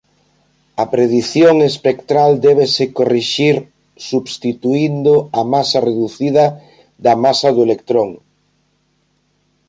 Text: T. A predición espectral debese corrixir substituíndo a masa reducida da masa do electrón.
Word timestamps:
T. 0.03 0.03
A 0.83 0.85
predición 0.93 1.55
espectral 1.71 2.31
debese 2.47 2.85
corrixir 2.97 3.55
substituíndo 4.09 5.13
a 5.39 5.41
masa 5.53 5.79
reducida 5.89 6.45
da 7.05 7.13
masa 7.23 7.49
do 7.55 7.61
electrón. 7.67 8.09